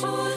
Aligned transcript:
should 0.00 0.33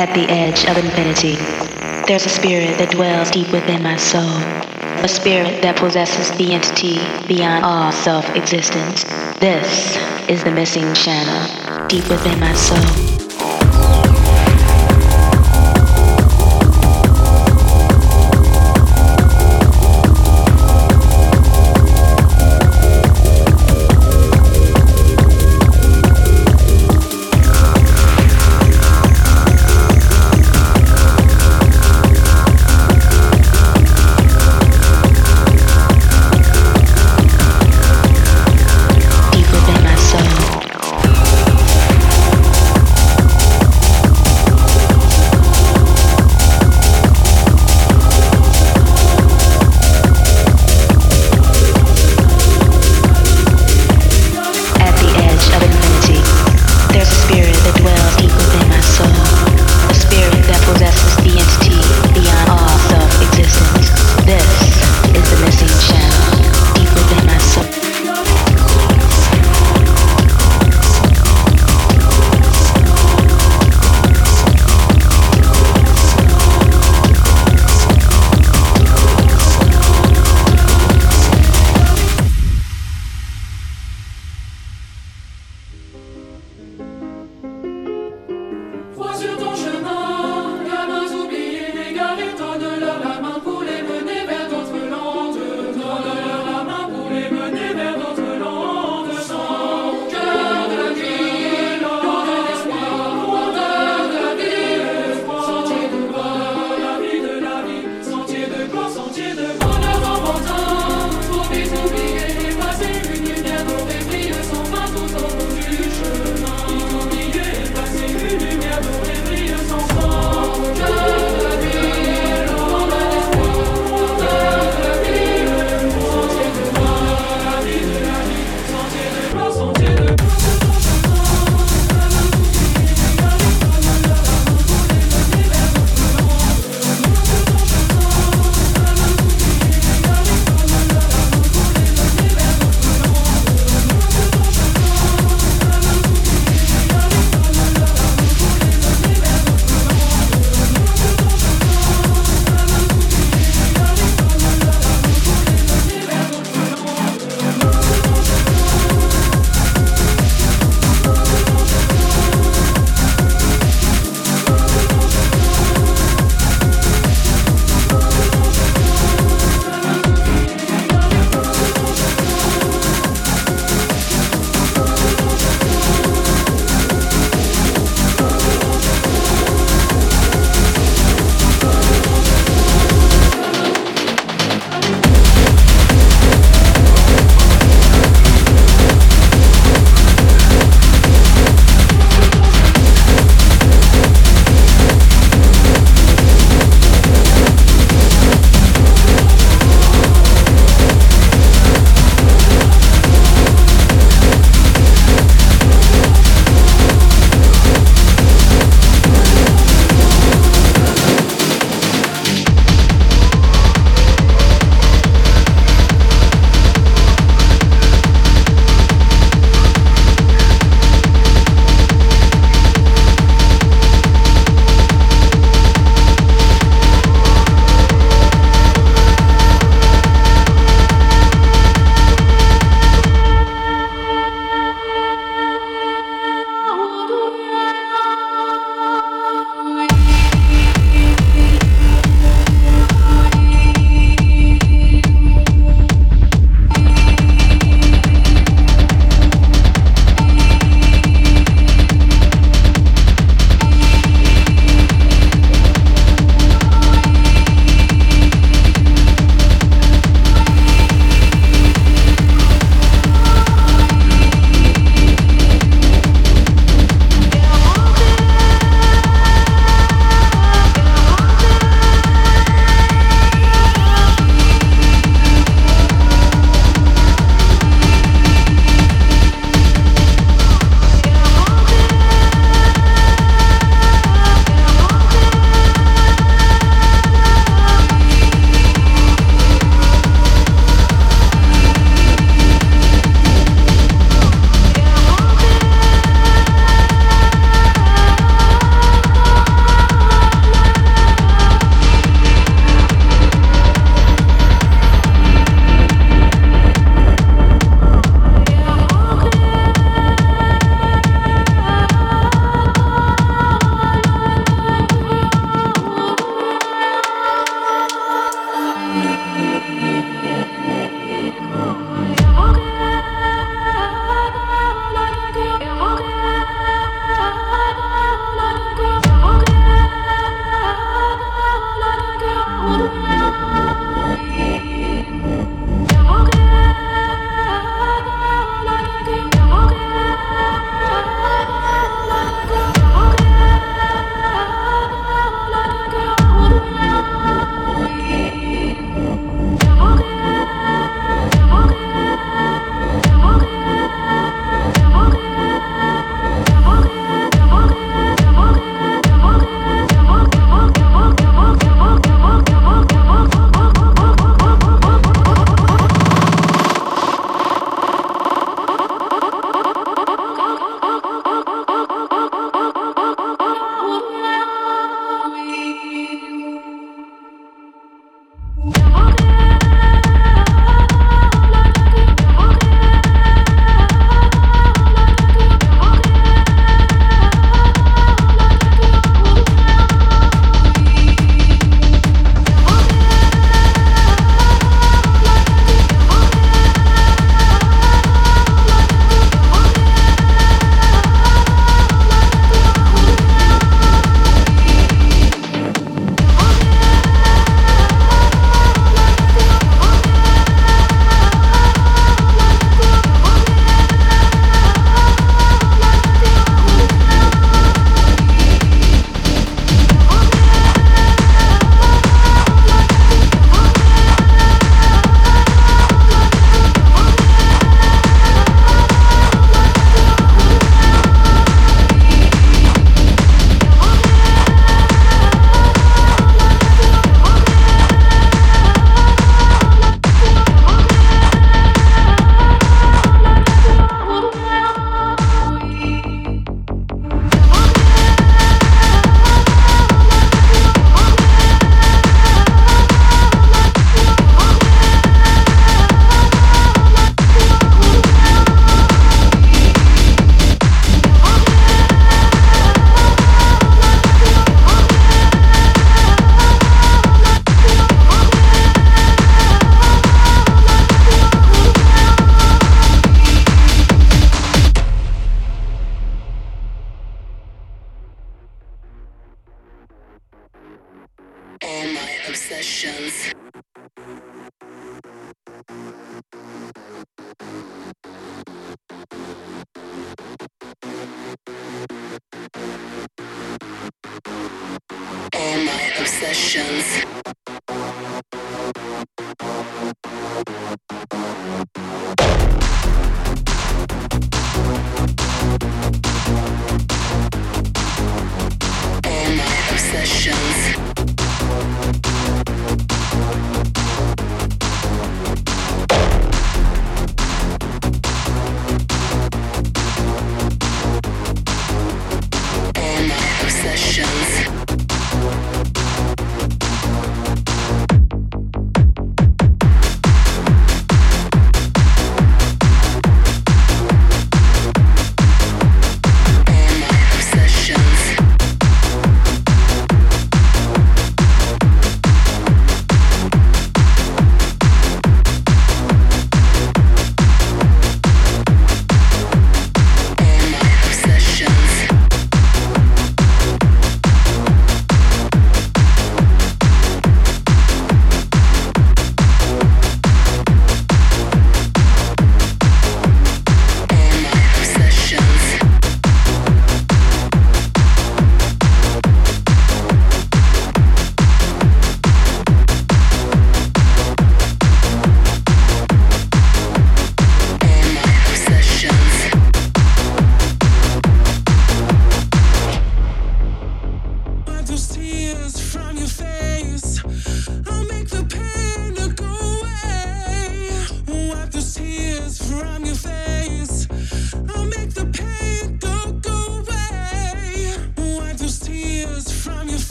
At 0.00 0.14
the 0.14 0.26
edge 0.32 0.64
of 0.64 0.82
infinity, 0.82 1.36
there's 2.06 2.24
a 2.24 2.30
spirit 2.30 2.78
that 2.78 2.90
dwells 2.90 3.30
deep 3.30 3.52
within 3.52 3.82
my 3.82 3.98
soul. 3.98 4.32
A 5.04 5.06
spirit 5.06 5.60
that 5.60 5.76
possesses 5.76 6.30
the 6.38 6.54
entity 6.54 6.96
beyond 7.28 7.66
all 7.66 7.92
self-existence. 7.92 9.04
This 9.40 9.98
is 10.26 10.42
the 10.42 10.52
missing 10.52 10.94
channel, 10.94 11.86
deep 11.88 12.08
within 12.08 12.40
my 12.40 12.54
soul. 12.54 13.19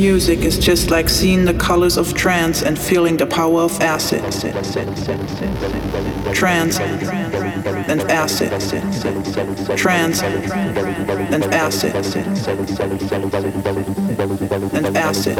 Music 0.00 0.38
is 0.40 0.58
just 0.58 0.90
like 0.90 1.10
seeing 1.10 1.44
the 1.44 1.52
colors 1.52 1.98
of 1.98 2.14
trance 2.14 2.62
and 2.62 2.78
feeling 2.78 3.18
the 3.18 3.26
power 3.26 3.60
of 3.60 3.78
acid. 3.82 4.22
Trance 6.32 6.80
and 6.80 8.00
acid. 8.10 8.50
Trance 9.76 10.22
and 10.22 11.44
acid. 11.52 11.94
And 14.72 14.96
acid. 14.96 14.96
And 14.96 14.96
acid. 14.96 15.38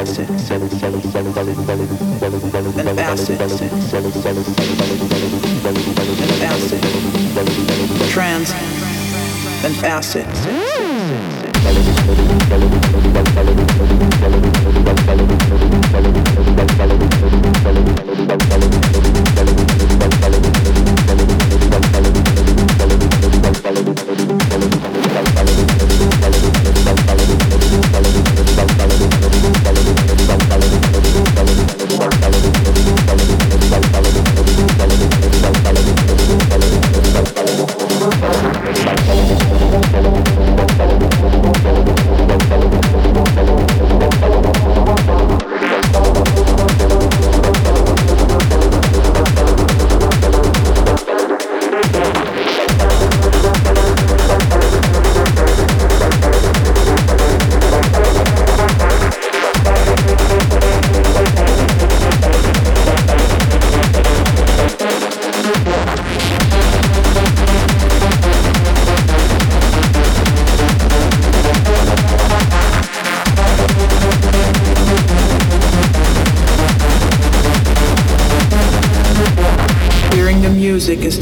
And 2.77 2.99
acid. 2.99 3.39
Trance 8.11 8.53
and 9.65 9.75
acid. 9.85 11.40
Thank 11.63 11.99
you. 20.79 20.90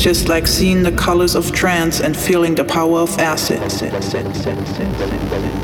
Just 0.08 0.26
like 0.26 0.46
seeing 0.46 0.82
the 0.82 0.92
colors 0.92 1.34
of 1.34 1.52
trance 1.52 2.00
and 2.00 2.16
feeling 2.16 2.54
the 2.54 2.64
power 2.64 3.00
of 3.00 3.10
acid. 3.18 3.60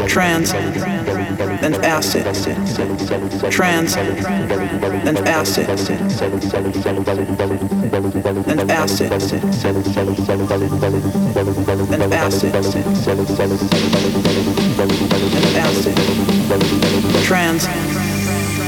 Trance 0.06 0.52
and 0.52 1.74
acid. 1.76 2.24
Trance 3.50 3.96
and 3.96 5.18
acid. 5.26 5.66
And 5.70 5.80
acid. 5.80 5.80
And 8.50 8.70
acid. 8.70 9.12
And 11.90 12.12
acid. 12.12 12.52
Trance 17.24 17.66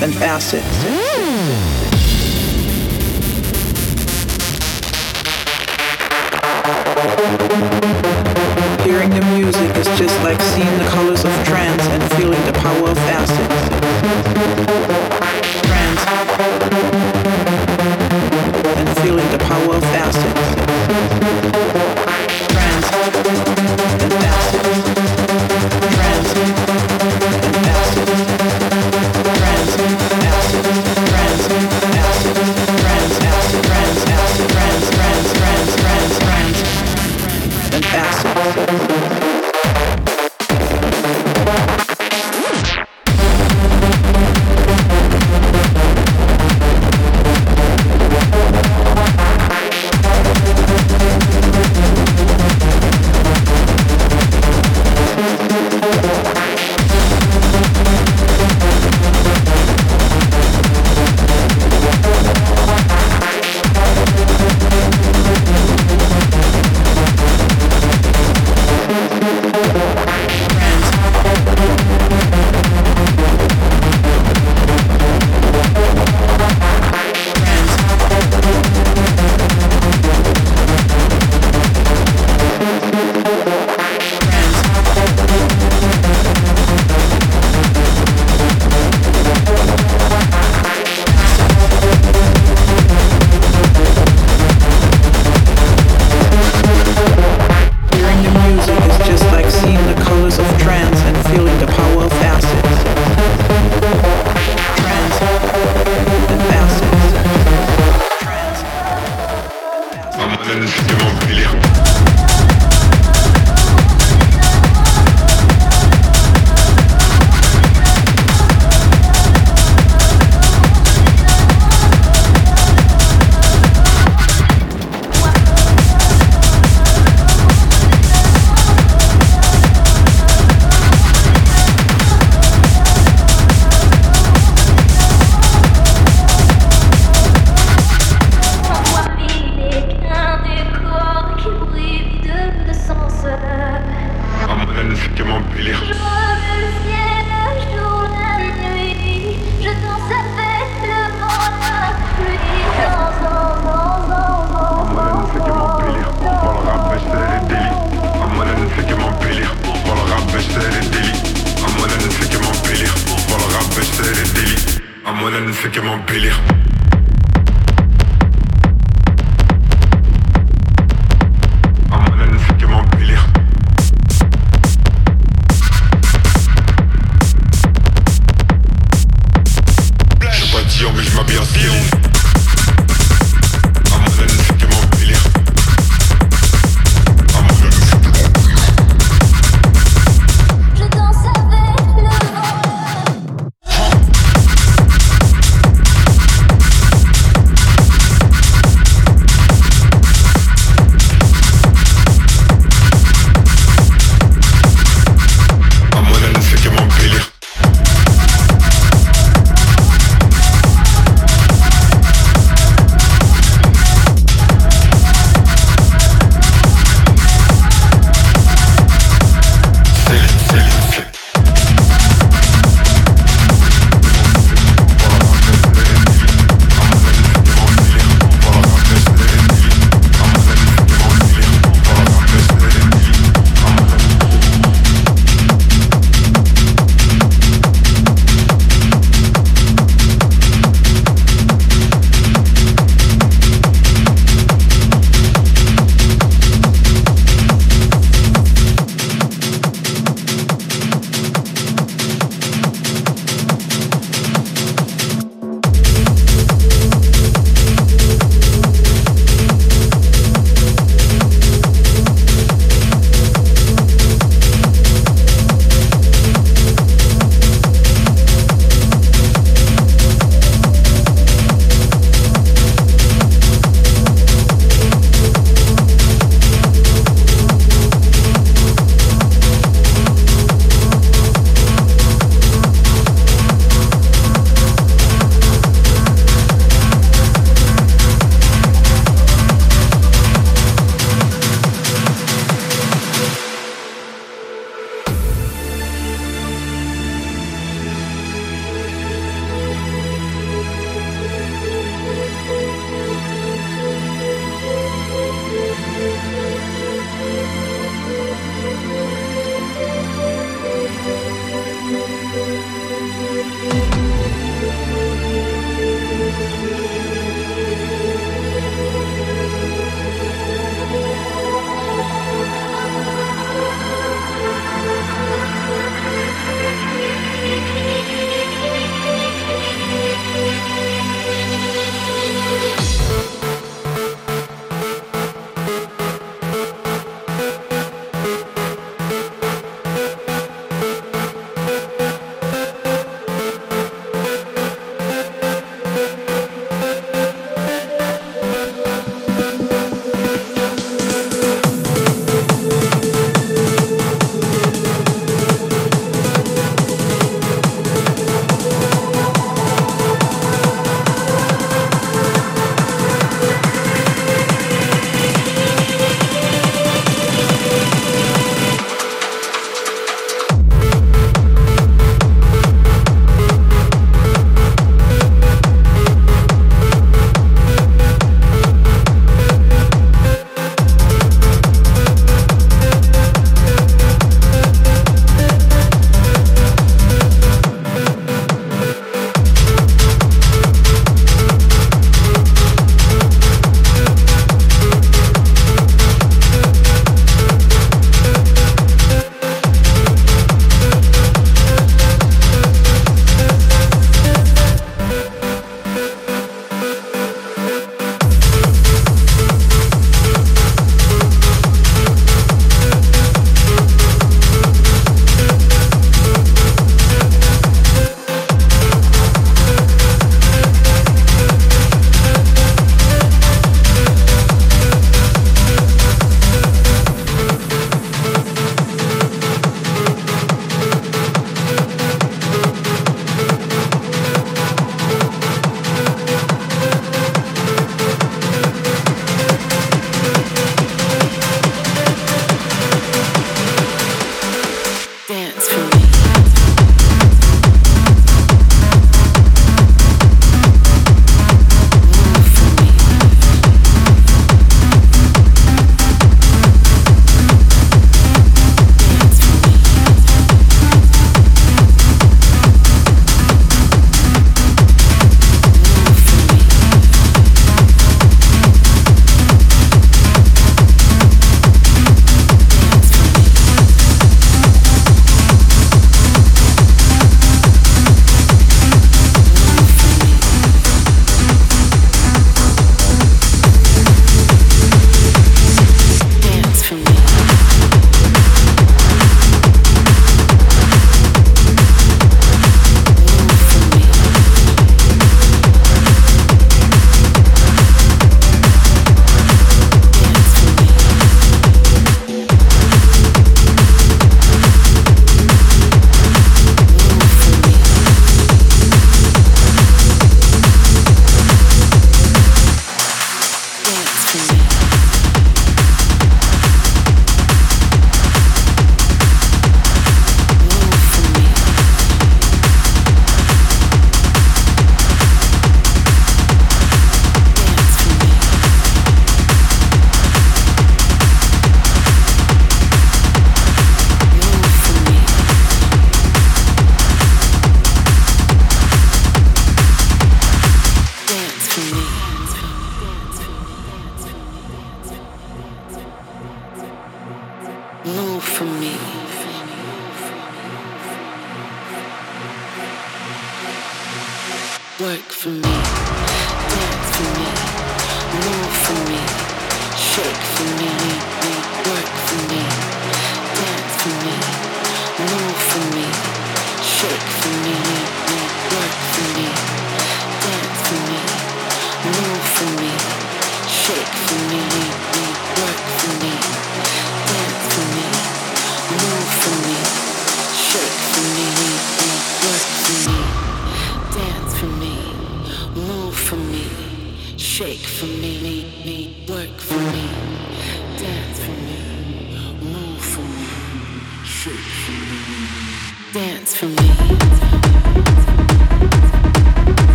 and 0.00 0.14
acid. 0.22 1.77
Hearing 8.84 9.10
the 9.10 9.24
music 9.34 9.74
is 9.76 9.86
just 9.98 10.22
like 10.22 10.40
seeing 10.40 10.78
the 10.78 10.88
colors 10.90 11.24
of 11.24 11.32
trance 11.44 11.82
and 11.86 12.02
feeling 12.12 12.44
the 12.44 12.52
power 12.52 12.90
of 12.90 12.98
acid. 12.98 13.77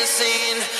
the 0.00 0.06
scene 0.06 0.79